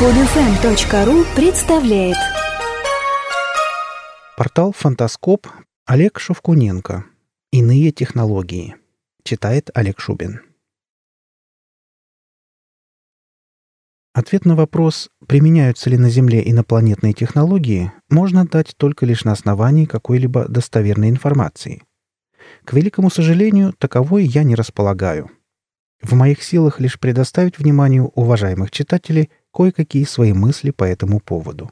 Подфм.ру 0.00 1.24
представляет 1.34 2.14
Портал 4.36 4.72
«Фантаскоп» 4.72 5.48
Олег 5.86 6.20
Шевкуненко. 6.20 7.04
Иные 7.50 7.90
технологии. 7.90 8.76
Читает 9.24 9.70
Олег 9.74 9.98
Шубин. 9.98 10.42
Ответ 14.14 14.44
на 14.44 14.54
вопрос, 14.54 15.10
применяются 15.26 15.90
ли 15.90 15.98
на 15.98 16.10
Земле 16.10 16.48
инопланетные 16.48 17.12
технологии, 17.12 17.90
можно 18.08 18.46
дать 18.46 18.76
только 18.76 19.04
лишь 19.04 19.24
на 19.24 19.32
основании 19.32 19.84
какой-либо 19.84 20.46
достоверной 20.46 21.08
информации. 21.08 21.82
К 22.64 22.72
великому 22.72 23.10
сожалению, 23.10 23.72
таковой 23.72 24.26
я 24.26 24.44
не 24.44 24.54
располагаю. 24.54 25.28
В 26.00 26.14
моих 26.14 26.44
силах 26.44 26.78
лишь 26.78 27.00
предоставить 27.00 27.58
вниманию 27.58 28.12
уважаемых 28.14 28.70
читателей 28.70 29.30
кое-какие 29.52 30.04
свои 30.04 30.32
мысли 30.32 30.70
по 30.70 30.84
этому 30.84 31.20
поводу. 31.20 31.70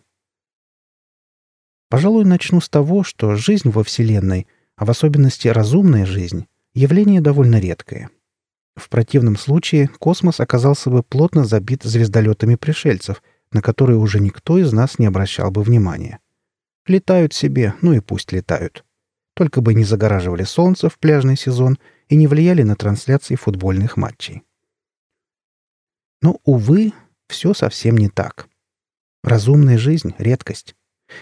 Пожалуй, 1.89 2.25
начну 2.25 2.61
с 2.61 2.69
того, 2.69 3.05
что 3.05 3.37
жизнь 3.37 3.71
во 3.71 3.85
Вселенной, 3.85 4.47
а 4.77 4.85
в 4.85 4.91
особенности 4.91 5.49
разумная 5.49 6.05
жизнь, 6.05 6.47
явление 6.75 7.21
довольно 7.21 7.61
редкое. 7.61 8.11
В 8.75 8.89
противном 8.91 9.37
случае 9.37 9.89
космос 9.89 10.41
оказался 10.41 10.91
бы 10.91 11.02
плотно 11.02 11.45
забит 11.45 11.83
звездолетами 11.83 12.57
пришельцев, 12.57 13.23
на 13.52 13.62
которые 13.62 13.99
уже 13.99 14.21
никто 14.21 14.59
из 14.59 14.73
нас 14.73 14.99
не 14.99 15.07
обращал 15.07 15.51
бы 15.51 15.63
внимания. 15.63 16.19
Летают 16.87 17.33
себе, 17.33 17.74
ну 17.80 17.93
и 17.95 18.01
пусть 18.01 18.33
летают. 18.33 18.85
Только 19.35 19.61
бы 19.61 19.74
не 19.74 19.85
загораживали 19.85 20.45
солнце 20.45 20.88
в 20.88 20.99
пляжный 20.99 21.37
сезон 21.37 21.79
и 22.09 22.16
не 22.16 22.27
влияли 22.27 22.63
на 22.63 22.77
трансляции 22.77 23.35
футбольных 23.35 23.97
матчей. 23.97 24.43
Но, 26.21 26.41
увы, 26.45 26.93
все 27.29 27.55
совсем 27.55 27.97
не 27.97 28.09
так. 28.09 28.48
Разумная 29.23 29.79
жизнь— 29.79 30.15
редкость. 30.19 30.75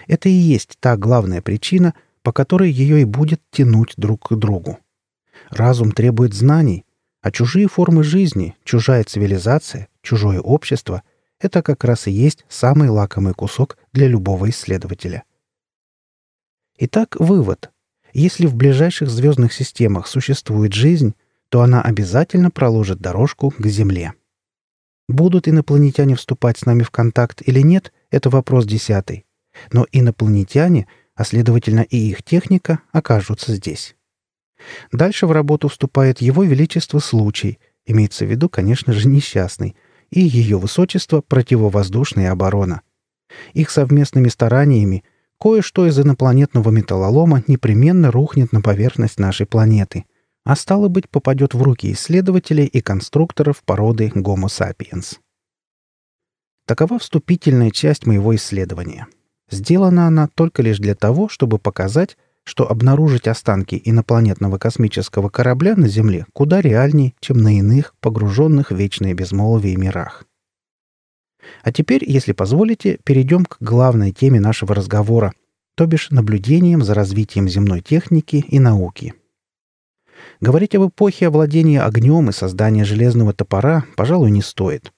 Это 0.07 0.29
и 0.29 0.33
есть 0.33 0.77
та 0.79 0.97
главная 0.97 1.41
причина, 1.41 1.93
по 2.23 2.31
которой 2.31 2.71
ее 2.71 3.01
и 3.01 3.05
будет 3.05 3.41
тянуть 3.51 3.93
друг 3.97 4.29
к 4.29 4.35
другу. 4.35 4.79
Разум 5.49 5.91
требует 5.91 6.33
знаний, 6.33 6.85
а 7.21 7.31
чужие 7.31 7.67
формы 7.67 8.03
жизни, 8.03 8.55
чужая 8.63 9.03
цивилизация, 9.03 9.87
чужое 10.01 10.39
общество— 10.39 11.03
это 11.39 11.61
как 11.61 11.83
раз 11.83 12.07
и 12.07 12.11
есть 12.11 12.45
самый 12.49 12.89
лакомый 12.89 13.33
кусок 13.33 13.77
для 13.93 14.07
любого 14.07 14.49
исследователя. 14.49 15.23
Итак, 16.77 17.15
вывод. 17.19 17.71
Если 18.13 18.45
в 18.45 18.55
ближайших 18.55 19.09
звездных 19.09 19.53
системах 19.53 20.07
существует 20.07 20.73
жизнь, 20.73 21.15
то 21.49 21.61
она 21.61 21.81
обязательно 21.81 22.51
проложит 22.51 22.99
дорожку 22.99 23.51
к 23.51 23.65
Земле. 23.67 24.13
Будут 25.07 25.47
инопланетяне 25.47 26.15
вступать 26.15 26.57
с 26.57 26.65
нами 26.65 26.81
в 26.81 26.89
контакт 26.89 27.41
или 27.45 27.61
нет, 27.61 27.93
это 28.09 28.29
вопрос 28.29 28.65
десятый. 28.65 29.25
Но 29.71 29.85
инопланетяне, 29.91 30.87
а 31.15 31.23
следовательно 31.23 31.81
и 31.81 31.97
их 32.09 32.23
техника, 32.23 32.79
окажутся 32.91 33.53
здесь. 33.53 33.95
Дальше 34.91 35.27
в 35.27 35.31
работу 35.31 35.67
вступает 35.67 36.21
Его 36.21 36.43
Величество 36.43 36.99
Случай, 36.99 37.59
имеется 37.85 38.25
в 38.25 38.31
виду, 38.31 38.49
конечно 38.49 38.93
же, 38.93 39.07
несчастный, 39.07 39.75
и 40.09 40.21
Ее 40.21 40.57
Высочество 40.57 41.21
Противовоздушная 41.21 42.31
оборона. 42.31 42.81
Их 43.53 43.69
совместными 43.69 44.29
стараниями 44.29 45.03
кое-что 45.39 45.85
из 45.85 45.99
инопланетного 45.99 46.71
металлолома 46.71 47.43
непременно 47.47 48.11
рухнет 48.11 48.51
на 48.51 48.61
поверхность 48.61 49.19
нашей 49.19 49.45
планеты– 49.45 50.05
а 50.45 50.55
стало 50.55 50.87
быть, 50.87 51.09
попадет 51.09 51.53
в 51.53 51.61
руки 51.61 51.91
исследователей 51.91 52.65
и 52.65 52.79
конструкторов 52.79 53.63
породы 53.63 54.11
Homo 54.15 54.45
sapiens. 54.45 55.17
Такова 56.67 56.99
вступительная 56.99 57.71
часть 57.71 58.05
моего 58.05 58.35
исследования. 58.35 59.07
Сделана 59.49 60.07
она 60.07 60.27
только 60.27 60.61
лишь 60.61 60.77
для 60.79 60.95
того, 60.95 61.29
чтобы 61.29 61.57
показать, 61.57 62.17
что 62.43 62.69
обнаружить 62.69 63.27
останки 63.27 63.79
инопланетного 63.83 64.59
космического 64.59 65.29
корабля 65.29 65.75
на 65.75 65.87
Земле 65.87 66.27
куда 66.33 66.61
реальнее, 66.61 67.13
чем 67.19 67.37
на 67.37 67.57
иных, 67.57 67.95
погруженных 67.99 68.69
в 68.69 68.75
вечное 68.75 69.15
безмолвие 69.15 69.75
мирах. 69.77 70.25
А 71.63 71.71
теперь, 71.71 72.03
если 72.07 72.33
позволите, 72.33 72.99
перейдем 73.03 73.45
к 73.45 73.57
главной 73.59 74.11
теме 74.11 74.39
нашего 74.39 74.75
разговора, 74.75 75.33
то 75.75 75.87
бишь 75.87 76.11
наблюдением 76.11 76.83
за 76.83 76.93
развитием 76.93 77.49
земной 77.49 77.81
техники 77.81 78.45
и 78.47 78.59
науки– 78.59 79.15
Говорить 80.41 80.75
об 80.75 80.89
эпохе 80.89 81.27
овладения 81.27 81.85
огнем 81.85 82.29
и 82.29 82.33
создания 82.33 82.85
железного 82.85 83.33
топора, 83.33 83.85
пожалуй, 83.95 84.31
не 84.31 84.41
стоит. 84.41 84.91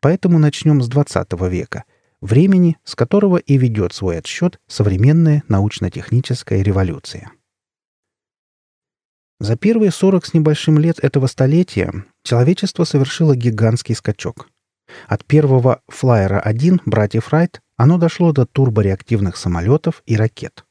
Поэтому 0.00 0.38
начнем 0.38 0.82
с 0.82 0.88
20 0.88 1.32
века, 1.48 1.84
времени, 2.20 2.76
с 2.84 2.94
которого 2.94 3.38
и 3.38 3.56
ведет 3.56 3.92
свой 3.92 4.18
отсчет 4.18 4.60
современная 4.66 5.42
научно-техническая 5.48 6.62
революция. 6.62 7.32
За 9.40 9.56
первые 9.56 9.90
40 9.90 10.26
с 10.26 10.34
небольшим 10.34 10.78
лет 10.78 10.98
этого 11.00 11.26
столетия 11.26 11.92
человечество 12.22 12.84
совершило 12.84 13.34
гигантский 13.34 13.94
скачок. 13.94 14.48
От 15.08 15.24
первого 15.24 15.80
«Флайера-1» 15.88 16.82
братьев 16.86 17.30
Райт 17.30 17.60
оно 17.76 17.98
дошло 17.98 18.32
до 18.32 18.46
турбореактивных 18.46 19.36
самолетов 19.36 20.02
и 20.06 20.16
ракет. 20.16 20.64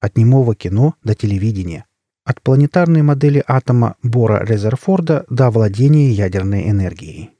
От 0.00 0.16
немого 0.16 0.54
кино 0.54 0.94
до 1.02 1.14
телевидения, 1.14 1.86
от 2.28 2.42
планетарной 2.42 3.00
модели 3.00 3.42
атома 3.46 3.96
Бора 4.02 4.44
Резерфорда 4.44 5.24
до 5.30 5.50
владения 5.50 6.10
ядерной 6.10 6.68
энергией. 6.68 7.30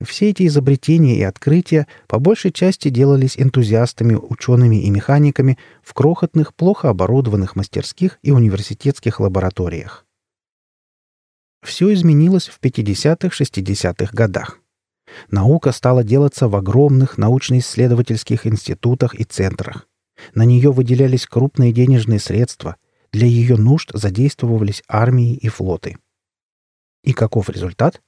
Все 0.00 0.30
эти 0.30 0.46
изобретения 0.46 1.16
и 1.16 1.22
открытия 1.22 1.88
по 2.06 2.20
большей 2.20 2.52
части 2.52 2.88
делались 2.88 3.36
энтузиастами, 3.36 4.14
учеными 4.14 4.76
и 4.76 4.90
механиками 4.90 5.58
в 5.82 5.92
крохотных, 5.92 6.54
плохо 6.54 6.88
оборудованных 6.88 7.56
мастерских 7.56 8.20
и 8.22 8.30
университетских 8.30 9.18
лабораториях. 9.18 10.06
Все 11.64 11.92
изменилось 11.92 12.46
в 12.46 12.60
50-60-х 12.60 14.12
годах. 14.12 14.60
Наука 15.32 15.72
стала 15.72 16.04
делаться 16.04 16.46
в 16.46 16.54
огромных 16.54 17.18
научно-исследовательских 17.18 18.46
институтах 18.46 19.16
и 19.16 19.24
центрах. 19.24 19.88
На 20.32 20.44
нее 20.44 20.70
выделялись 20.70 21.26
крупные 21.26 21.72
денежные 21.72 22.20
средства– 22.20 22.76
для 23.16 23.26
ее 23.26 23.56
нужд 23.56 23.92
задействовались 23.94 24.82
армии 24.86 25.32
и 25.34 25.48
флоты. 25.48 25.96
И 27.02 27.14
каков 27.14 27.48
результат? 27.48 28.02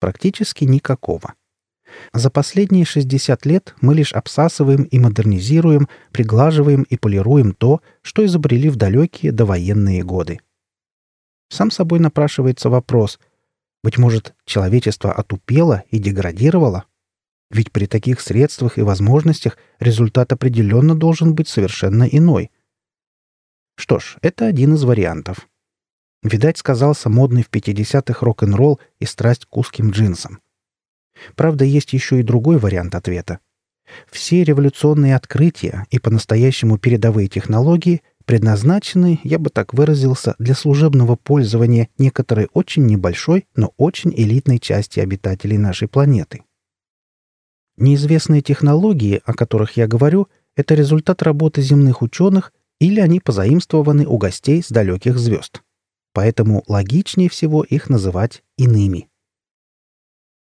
Практически 0.00 0.64
никакого. 0.64 1.34
За 2.12 2.30
последние 2.30 2.84
60 2.84 3.46
лет 3.46 3.76
мы 3.80 3.94
лишь 3.94 4.12
обсасываем 4.12 4.82
и 4.82 4.98
модернизируем, 4.98 5.88
приглаживаем 6.10 6.82
и 6.82 6.96
полируем 6.96 7.52
то, 7.52 7.80
что 8.02 8.26
изобрели 8.26 8.70
в 8.70 8.74
далекие 8.74 9.30
довоенные 9.30 10.02
годы. 10.02 10.40
Сам 11.48 11.70
собой 11.70 12.00
напрашивается 12.00 12.68
вопрос, 12.68 13.20
быть 13.84 13.98
может, 13.98 14.34
человечество 14.46 15.12
отупело 15.12 15.84
и 15.90 16.00
деградировало? 16.00 16.86
Ведь 17.52 17.70
при 17.70 17.86
таких 17.86 18.20
средствах 18.20 18.78
и 18.78 18.82
возможностях 18.82 19.58
результат 19.78 20.32
определенно 20.32 20.96
должен 20.96 21.36
быть 21.36 21.46
совершенно 21.46 22.02
иной– 22.02 22.50
что 23.76 23.98
ж, 23.98 24.16
это 24.22 24.46
один 24.46 24.74
из 24.74 24.84
вариантов. 24.84 25.48
Видать, 26.22 26.58
сказался 26.58 27.10
модный 27.10 27.42
в 27.42 27.50
50-х 27.50 28.24
рок-н-ролл 28.24 28.80
и 28.98 29.04
страсть 29.04 29.46
к 29.46 29.56
узким 29.56 29.90
джинсам. 29.90 30.40
Правда, 31.36 31.64
есть 31.64 31.92
еще 31.92 32.20
и 32.20 32.22
другой 32.22 32.58
вариант 32.58 32.94
ответа. 32.94 33.40
Все 34.10 34.42
революционные 34.42 35.14
открытия 35.14 35.86
и 35.90 35.98
по-настоящему 35.98 36.78
передовые 36.78 37.28
технологии 37.28 38.02
предназначены, 38.24 39.20
я 39.22 39.38
бы 39.38 39.50
так 39.50 39.74
выразился, 39.74 40.34
для 40.38 40.54
служебного 40.54 41.16
пользования 41.16 41.88
некоторой 41.98 42.48
очень 42.54 42.86
небольшой, 42.86 43.46
но 43.54 43.72
очень 43.76 44.12
элитной 44.16 44.58
части 44.58 45.00
обитателей 45.00 45.58
нашей 45.58 45.88
планеты. 45.88 46.42
Неизвестные 47.76 48.40
технологии, 48.40 49.20
о 49.26 49.34
которых 49.34 49.76
я 49.76 49.86
говорю, 49.86 50.28
это 50.56 50.74
результат 50.74 51.22
работы 51.22 51.60
земных 51.60 52.00
ученых 52.02 52.52
или 52.80 53.00
они 53.00 53.20
позаимствованы 53.20 54.06
у 54.06 54.18
гостей 54.18 54.62
с 54.62 54.68
далеких 54.68 55.18
звезд. 55.18 55.62
Поэтому 56.12 56.62
логичнее 56.66 57.28
всего 57.28 57.62
их 57.62 57.88
называть 57.88 58.42
иными. 58.56 59.08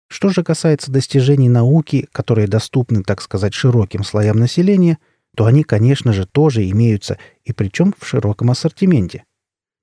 Что 0.08 0.28
же 0.28 0.43
касается 0.43 0.93
достижений 0.93 1.49
науки, 1.49 2.08
которые 2.12 2.46
доступны, 2.46 3.02
так 3.02 3.20
сказать, 3.20 3.55
широким 3.55 4.05
слоям 4.05 4.38
населения, 4.38 4.99
то 5.37 5.46
они, 5.46 5.64
конечно 5.64 6.12
же, 6.12 6.26
тоже 6.26 6.69
имеются, 6.70 7.19
и 7.44 7.52
причем 7.52 7.94
в 7.99 8.06
широком 8.06 8.50
ассортименте. 8.50 9.25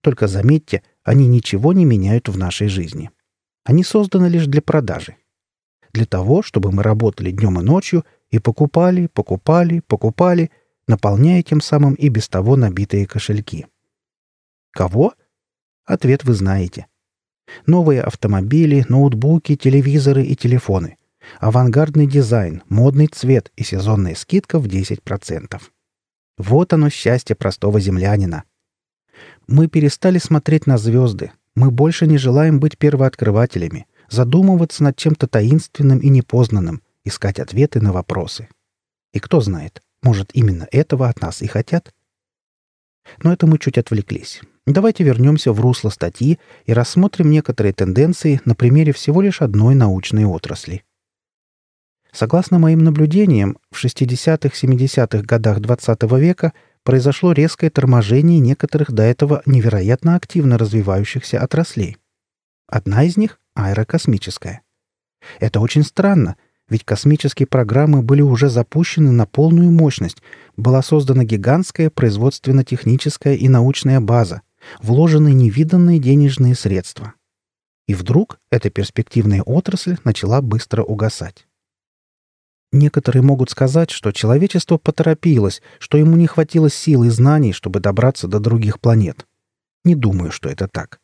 Только 0.01 0.27
заметьте, 0.27 0.83
они 1.03 1.27
ничего 1.27 1.73
не 1.73 1.85
меняют 1.85 2.29
в 2.29 2.37
нашей 2.37 2.67
жизни. 2.67 3.11
Они 3.65 3.83
созданы 3.83 4.27
лишь 4.27 4.47
для 4.47 4.61
продажи. 4.61 5.17
Для 5.93 6.05
того, 6.05 6.41
чтобы 6.41 6.71
мы 6.71 6.83
работали 6.83 7.31
днем 7.31 7.59
и 7.59 7.63
ночью 7.63 8.05
и 8.29 8.39
покупали, 8.39 9.07
покупали, 9.07 9.81
покупали– 9.81 10.51
наполняя 10.87 11.41
тем 11.43 11.61
самым 11.61 11.93
и 11.93 12.09
без 12.09 12.27
того 12.27 12.55
набитые 12.55 13.07
кошельки. 13.07 13.67
Кого? 14.71 15.13
Ответ 15.85 16.23
вы 16.23 16.33
знаете. 16.33 16.87
Новые 17.65 18.01
автомобили, 18.01 18.85
ноутбуки, 18.87 19.55
телевизоры 19.55 20.23
и 20.23 20.35
телефоны. 20.35 20.97
Авангардный 21.39 22.07
дизайн, 22.07 22.63
модный 22.69 23.07
цвет 23.07 23.51
и 23.55 23.63
сезонная 23.63 24.15
скидка 24.15 24.59
в 24.59 24.65
10%. 24.65 25.61
Вот 26.37 26.73
оно 26.73 26.89
счастье 26.89 27.35
простого 27.35 27.79
землянина. 27.79 28.43
Мы 29.47 29.67
перестали 29.67 30.17
смотреть 30.17 30.65
на 30.65 30.77
звезды. 30.77 31.31
Мы 31.55 31.69
больше 31.69 32.07
не 32.07 32.17
желаем 32.17 32.59
быть 32.59 32.77
первооткрывателями, 32.77 33.85
задумываться 34.09 34.83
над 34.83 34.95
чем-то 34.95 35.27
таинственным 35.27 35.99
и 35.99 36.09
непознанным, 36.09 36.81
искать 37.03 37.39
ответы 37.39 37.81
на 37.81 37.91
вопросы. 37.91 38.47
И 39.13 39.19
кто 39.19 39.41
знает, 39.41 39.81
может, 40.01 40.31
именно 40.33 40.67
этого 40.71 41.09
от 41.09 41.21
нас 41.21 41.41
и 41.41 41.47
хотят? 41.47 41.93
Но 43.23 43.33
это 43.33 43.47
мы 43.47 43.57
чуть 43.57 43.77
отвлеклись. 43.77 44.41
Давайте 44.65 45.03
вернемся 45.03 45.51
в 45.51 45.59
русло 45.59 45.89
статьи 45.89 46.39
и 46.65 46.73
рассмотрим 46.73 47.31
некоторые 47.31 47.73
тенденции 47.73 48.41
на 48.45 48.55
примере 48.55 48.93
всего 48.93 49.21
лишь 49.21 49.41
одной 49.41 49.75
научной 49.75 50.25
отрасли. 50.25 50.83
Согласно 52.11 52.59
моим 52.59 52.79
наблюдениям, 52.79 53.57
в 53.71 53.83
60-70-х 53.83 55.23
годах 55.23 55.59
XX 55.59 55.97
-го 55.97 56.19
века 56.19 56.53
произошло 56.83 57.31
резкое 57.31 57.69
торможение 57.69 58.39
некоторых 58.39 58.91
до 58.91 59.03
этого 59.03 59.41
невероятно 59.45 60.15
активно 60.15 60.57
развивающихся 60.57 61.41
отраслей. 61.41 61.97
Одна 62.67 63.03
из 63.03 63.17
них— 63.17 63.39
аэрокосмическая. 63.55 64.61
Это 65.39 65.59
очень 65.59 65.83
странно, 65.83 66.35
ведь 66.71 66.85
космические 66.85 67.47
программы 67.47 68.01
были 68.01 68.21
уже 68.21 68.49
запущены 68.49 69.11
на 69.11 69.25
полную 69.25 69.69
мощность, 69.69 70.23
была 70.55 70.81
создана 70.81 71.25
гигантская 71.25 71.89
производственно-техническая 71.89 73.35
и 73.35 73.49
научная 73.49 73.99
база, 73.99 74.41
вложены 74.81 75.33
невиданные 75.33 75.99
денежные 75.99 76.55
средства. 76.55 77.13
И 77.89 77.93
вдруг 77.93 78.39
эта 78.49 78.69
перспективная 78.69 79.41
отрасль 79.41 79.97
начала 80.05 80.41
быстро 80.41 80.81
угасать. 80.81 81.45
Некоторые 82.71 83.21
могут 83.21 83.49
сказать, 83.49 83.91
что 83.91 84.13
человечество 84.13 84.77
поторопилось, 84.77 85.61
что 85.77 85.97
ему 85.97 86.15
не 86.15 86.25
хватило 86.25 86.69
сил 86.69 87.03
и 87.03 87.09
знаний, 87.09 87.51
чтобы 87.51 87.81
добраться 87.81 88.29
до 88.29 88.39
других 88.39 88.79
планет. 88.79 89.27
Не 89.83 89.95
думаю, 89.95 90.31
что 90.31 90.47
это 90.47 90.69
так. 90.69 91.00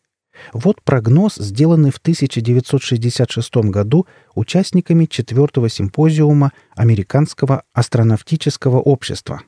Вот 0.53 0.81
прогноз, 0.83 1.35
сделанный 1.35 1.91
в 1.91 1.97
1966 1.97 3.55
году 3.55 4.07
участниками 4.35 5.05
четвертого 5.05 5.69
симпозиума 5.69 6.51
Американского 6.75 7.63
астронавтического 7.73 8.79
общества. 8.79 9.41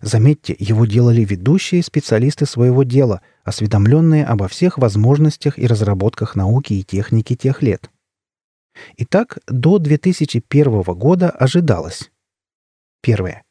Заметьте, 0.00 0.56
его 0.58 0.86
делали 0.86 1.24
ведущие 1.24 1.82
специалисты 1.82 2.46
своего 2.46 2.82
дела, 2.82 3.20
осведомленные 3.44 4.24
обо 4.24 4.48
всех 4.48 4.78
возможностях 4.78 5.58
и 5.58 5.66
разработках 5.66 6.36
науки 6.36 6.74
и 6.74 6.82
техники 6.82 7.36
тех 7.36 7.62
лет. 7.62 7.90
Итак, 8.96 9.38
до 9.46 9.78
2001 9.78 10.82
года 10.82 11.30
ожидалось. 11.30 12.10
Первое. 13.02 13.42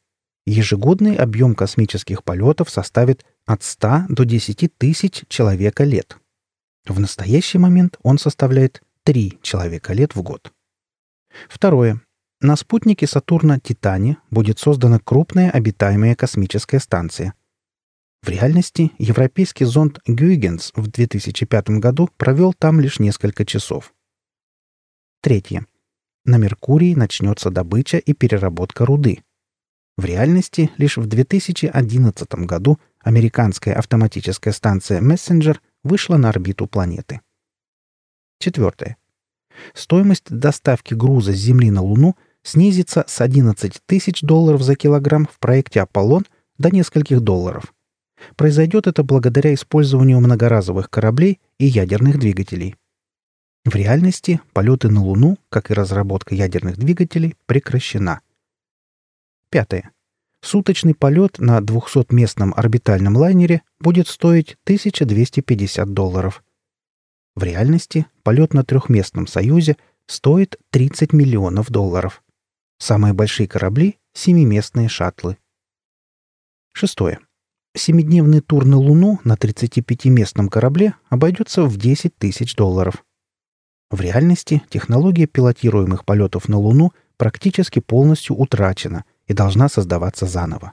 Ежегодный 0.46 1.14
объем 1.16 1.54
космических 1.54 2.24
полетов 2.24 2.70
составит 2.70 3.24
от 3.44 3.62
100 3.62 4.04
до 4.08 4.24
10 4.24 4.70
тысяч 4.78 5.24
человека 5.28 5.84
лет. 5.84 6.16
В 6.88 6.98
настоящий 6.98 7.58
момент 7.58 7.98
он 8.02 8.18
составляет 8.18 8.82
3 9.04 9.40
человека 9.42 9.92
лет 9.92 10.16
в 10.16 10.22
год. 10.22 10.52
Второе. 11.48 12.00
На 12.40 12.56
спутнике 12.56 13.06
Сатурна 13.06 13.60
Титане 13.60 14.16
будет 14.30 14.58
создана 14.58 14.98
крупная 14.98 15.50
обитаемая 15.50 16.14
космическая 16.14 16.80
станция. 16.80 17.34
В 18.22 18.30
реальности 18.30 18.92
европейский 18.98 19.66
зонд 19.66 20.00
Гюйгенс 20.06 20.72
в 20.74 20.88
2005 20.88 21.70
году 21.78 22.08
провел 22.16 22.54
там 22.54 22.80
лишь 22.80 22.98
несколько 22.98 23.44
часов. 23.44 23.92
Третье. 25.20 25.66
На 26.24 26.38
Меркурии 26.38 26.94
начнется 26.94 27.50
добыча 27.50 27.98
и 27.98 28.12
переработка 28.14 28.86
руды. 28.86 29.22
В 29.96 30.04
реальности 30.04 30.70
лишь 30.78 30.96
в 30.96 31.06
2011 31.06 32.34
году 32.46 32.78
американская 33.00 33.74
автоматическая 33.74 34.54
станция 34.54 35.00
Messenger 35.00 35.58
вышла 35.84 36.16
на 36.16 36.28
орбиту 36.28 36.66
планеты. 36.66 37.20
Четвертое. 38.38 38.96
Стоимость 39.74 40.30
доставки 40.30 40.94
груза 40.94 41.32
с 41.32 41.36
Земли 41.36 41.70
на 41.70 41.82
Луну 41.82 42.16
снизится 42.42 43.04
с 43.06 43.20
11 43.20 43.80
тысяч 43.86 44.22
долларов 44.22 44.62
за 44.62 44.76
килограмм 44.76 45.26
в 45.26 45.38
проекте 45.38 45.80
«Аполлон» 45.80 46.24
до 46.56 46.70
нескольких 46.70 47.20
долларов. 47.20 47.74
Произойдет 48.36 48.86
это 48.86 49.02
благодаря 49.04 49.54
использованию 49.54 50.20
многоразовых 50.20 50.90
кораблей 50.90 51.40
и 51.58 51.66
ядерных 51.66 52.18
двигателей. 52.18 52.76
В 53.64 53.74
реальности 53.74 54.40
полеты 54.52 54.88
на 54.88 55.02
Луну, 55.02 55.38
как 55.50 55.70
и 55.70 55.74
разработка 55.74 56.34
ядерных 56.34 56.78
двигателей, 56.78 57.36
прекращена. 57.46 58.20
Пятое. 59.50 59.90
Суточный 60.40 60.94
полет 60.94 61.38
на 61.38 61.58
200-местном 61.58 62.52
орбитальном 62.54 63.16
лайнере 63.16 63.62
будет 63.80 64.08
стоить 64.08 64.56
1250 64.64 65.92
долларов. 65.92 66.44
В 67.34 67.42
реальности 67.42 68.06
полет 68.22 68.54
на 68.54 68.64
трехместном 68.64 69.26
«Союзе» 69.26 69.76
стоит 70.06 70.58
30 70.70 71.12
миллионов 71.12 71.70
долларов. 71.70 72.22
Самые 72.78 73.12
большие 73.12 73.48
корабли— 73.48 73.98
семиместные 74.12 74.88
шаттлы. 74.88 75.38
Шестое. 76.72 77.18
Семидневный 77.76 78.40
тур 78.40 78.64
на 78.64 78.78
Луну 78.78 79.20
на 79.24 79.34
35-местном 79.34 80.48
корабле 80.48 80.94
обойдется 81.08 81.64
в 81.64 81.76
10 81.76 82.16
тысяч 82.16 82.54
долларов. 82.56 83.04
В 83.90 84.00
реальности 84.00 84.62
технология 84.68 85.26
пилотируемых 85.26 86.04
полетов 86.04 86.48
на 86.48 86.58
Луну 86.58 86.92
практически 87.16 87.80
полностью 87.80 88.36
утрачена 88.36 89.04
и 89.28 89.32
должна 89.32 89.68
создаваться 89.68 90.26
заново. 90.26 90.72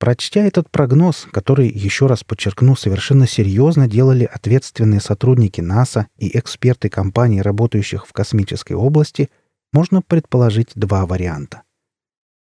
Прочтя 0.00 0.40
этот 0.40 0.70
прогноз, 0.70 1.26
который, 1.30 1.68
еще 1.68 2.06
раз 2.06 2.24
подчеркну, 2.24 2.74
совершенно 2.74 3.26
серьезно 3.28 3.86
делали 3.86 4.24
ответственные 4.24 5.00
сотрудники 5.00 5.60
НАСА 5.60 6.08
и 6.18 6.36
эксперты 6.36 6.88
компаний, 6.88 7.40
работающих 7.40 8.06
в 8.06 8.12
космической 8.12 8.72
области, 8.72 9.30
можно 9.72 10.02
предположить 10.02 10.72
два 10.74 11.06
варианта. 11.06 11.62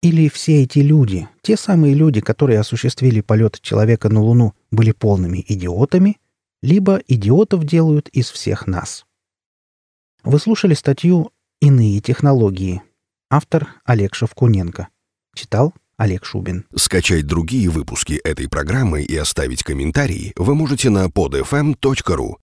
Или 0.04 0.30
все 0.30 0.64
эти 0.64 0.80
люди, 0.80 1.28
те 1.42 1.56
самые 1.56 1.96
люди, 1.96 2.20
которые 2.20 2.60
осуществили 2.60 3.22
полет 3.22 3.60
человека 3.62 4.10
на 4.10 4.22
Луну, 4.22 4.54
были 4.70 4.92
полными 4.92 5.44
идиотами– 5.48 6.18
либо 6.62 7.02
идиотов 7.08 7.66
делают 7.66 8.10
из 8.10 8.30
всех 8.30 8.68
нас. 8.68 9.06
Вы 10.24 10.40
слушали 10.40 10.74
статью 10.74 11.32
«Иные 11.62 12.00
технологии». 12.02 12.82
Автор 13.30 13.68
Олег 13.84 14.16
Шевкуненко. 14.16 14.88
Читал 15.36 15.74
Олег 15.98 16.24
Шубин. 16.24 16.66
Скачать 16.74 17.28
другие 17.28 17.70
выпуски 17.70 18.14
этой 18.24 18.48
программы 18.48 19.02
и 19.02 19.18
оставить 19.18 19.64
комментарии 19.64 20.32
вы 20.38 20.56
можете 20.56 20.90
на 20.90 21.08
podfm.ru. 21.08 22.36